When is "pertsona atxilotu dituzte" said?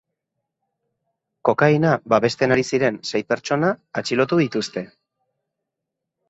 3.35-4.85